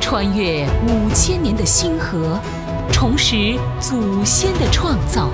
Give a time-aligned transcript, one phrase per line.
[0.00, 2.38] 穿越五千年的星河，
[2.92, 5.30] 重拾祖先的创造，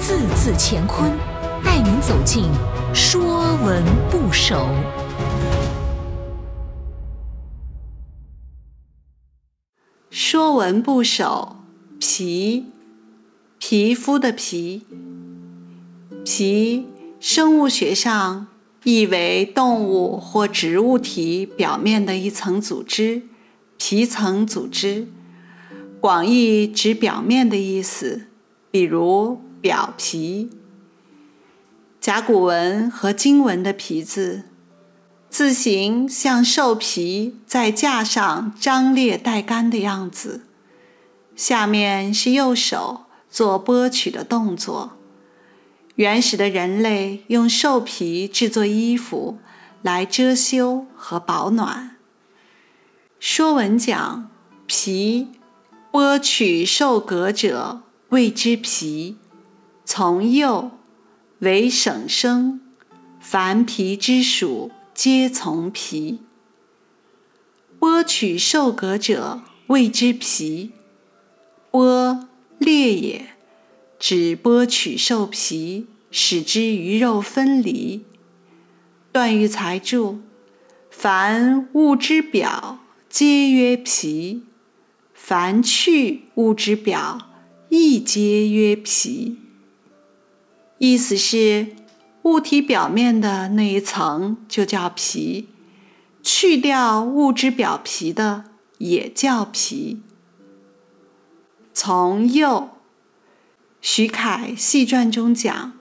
[0.00, 1.10] 字字乾坤，
[1.64, 2.44] 带您走进
[2.94, 4.56] 《说文不首》。
[10.10, 11.56] 《说文不首》
[12.00, 12.66] 皮，
[13.58, 14.86] 皮肤的皮，
[16.24, 16.86] 皮，
[17.18, 18.46] 生物学上
[18.84, 23.22] 意为动物或植物体表面的一层组织。
[23.82, 25.08] 皮层组织，
[26.00, 28.26] 广义指表面的意思，
[28.70, 30.50] 比如表皮。
[31.98, 34.42] 甲骨文和金文的“皮”字，
[35.30, 40.42] 字形像兽皮在架上张裂带干的样子。
[41.34, 44.98] 下面是右手做剥取的动作。
[46.00, 49.38] 原始的人类用兽皮制作衣服
[49.82, 51.98] 来遮羞和保暖。
[53.18, 54.30] 说文讲：
[54.66, 55.28] 皮，
[55.92, 59.18] 剥取受革者谓之皮。
[59.84, 60.70] 从幼
[61.40, 62.62] 为省生，
[63.20, 66.20] 凡皮之属皆从皮。
[67.78, 70.72] 剥取受革者谓之皮。
[71.70, 72.26] 剥，
[72.56, 73.26] 裂也，
[74.00, 78.02] 只剥取兽皮，使之鱼肉分离。
[79.12, 80.20] 段玉裁注：
[80.90, 82.78] 凡物之表。
[83.10, 84.44] 皆曰皮，
[85.12, 87.18] 凡去物之表，
[87.68, 89.36] 亦皆曰皮。
[90.78, 91.74] 意思是，
[92.22, 95.48] 物体表面的那一层就叫皮，
[96.22, 98.44] 去掉物质表皮的
[98.78, 100.00] 也叫皮。
[101.72, 102.70] 从右，
[103.80, 105.72] 徐凯细传中讲：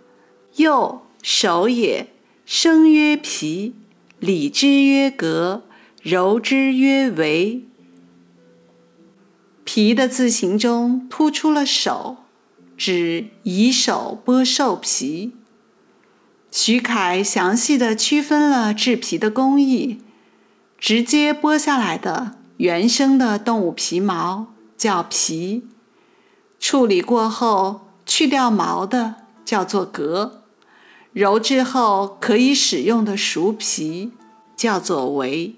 [0.56, 2.08] 右手也，
[2.46, 3.76] 生曰皮，
[4.20, 5.64] 理之曰革。
[6.02, 7.66] 柔之曰为。
[9.66, 12.16] 皮的字形中突出了手，
[12.78, 15.34] 指以手剥兽皮。
[16.50, 20.00] 徐凯详细的区分了制皮的工艺：
[20.78, 25.66] 直接剥下来的原生的动物皮毛叫皮，
[26.60, 29.16] 处理过后去掉毛的
[29.46, 30.42] 叫做革，
[31.14, 34.14] 揉制后可以使用的熟皮
[34.56, 35.56] 叫做为。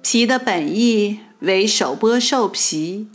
[0.00, 3.08] 皮的本意为手剥兽皮，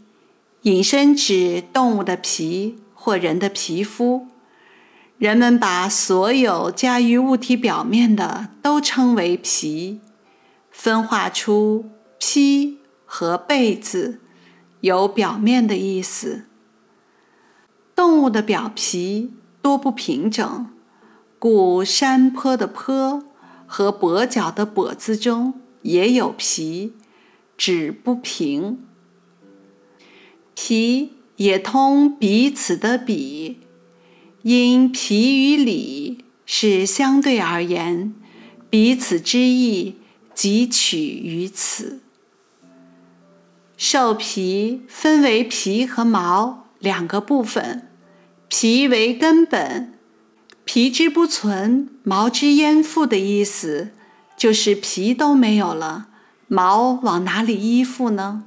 [0.62, 4.28] 引申指动物的皮或人的皮肤。
[5.18, 10.00] 人们把所有加于物体表面的都称为皮，
[10.70, 11.90] 分化出
[12.22, 14.22] “披”和“被”字，
[14.82, 16.44] 有表面的意思。
[17.98, 20.68] 动物的表皮多不平整，
[21.40, 23.24] 故山坡的“坡”
[23.66, 25.56] 和跛脚的“跛”字中。
[25.82, 26.94] 也有皮，
[27.58, 28.86] 指不平。
[30.54, 33.62] 皮也通彼此的比，
[34.44, 38.14] 因皮与理是相对而言，
[38.70, 39.96] 彼此之意
[40.36, 42.02] 即取于此。
[43.76, 47.87] 兽皮分为皮和毛两个部分，
[48.50, 49.94] 皮为根本，
[50.66, 53.92] 皮之不存，毛之焉附的意思。
[54.38, 56.10] 就是皮都没有了，
[56.48, 58.44] 毛往哪里依附呢？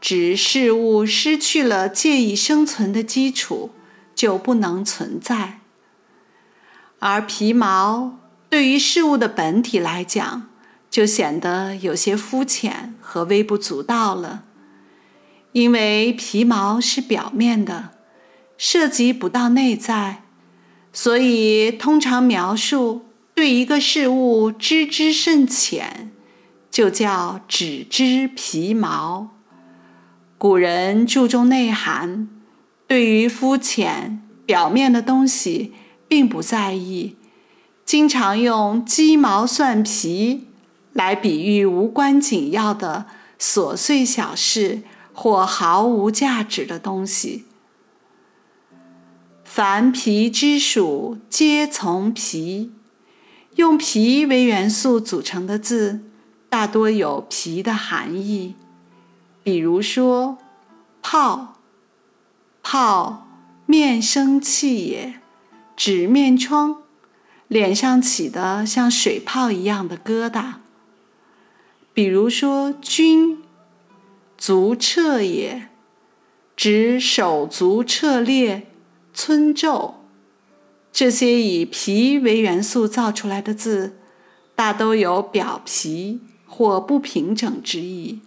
[0.00, 3.72] 指事物失去了借以生存的基础，
[4.14, 5.58] 就不能存在。
[7.00, 10.48] 而皮毛对于事物的本体来讲，
[10.88, 14.44] 就显得有些肤浅和微不足道了。
[15.52, 17.90] 因为皮毛是表面的，
[18.62, 20.22] 涉及不到内在，
[20.92, 23.06] 所以通常描述。
[23.34, 26.12] 对一个事物知之甚浅，
[26.70, 29.30] 就叫只知皮毛。
[30.36, 32.28] 古人注重内涵，
[32.86, 35.72] 对于肤浅表面的东西
[36.06, 37.16] 并不在意，
[37.86, 40.48] 经常用鸡毛蒜皮
[40.92, 43.06] 来比喻无关紧要的
[43.40, 44.82] 琐碎小事
[45.14, 47.46] 或毫无价值的东西。
[49.52, 52.70] 凡皮之属，皆从皮。
[53.56, 56.02] 用皮为元素组成的字，
[56.48, 58.54] 大多有皮的含义。
[59.42, 60.38] 比如说，
[61.02, 61.56] 泡，
[62.62, 63.26] 泡，
[63.66, 65.14] 面生气也，
[65.74, 66.76] 指面疮，
[67.48, 70.52] 脸上起的像水泡一样的疙瘩。
[71.92, 73.42] 比如说，君，
[74.38, 75.66] 足彻也，
[76.54, 78.69] 指手足彻裂，
[79.12, 79.94] 村、昼。
[80.92, 83.96] 这些以皮为元素造出来的字，
[84.54, 88.20] 大都有表皮或不平整之意。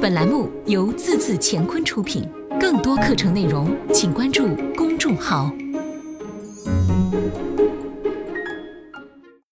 [0.00, 2.28] 本栏目由字字乾坤出品，
[2.60, 4.46] 更多课程内容请关注
[4.76, 5.50] 公众号。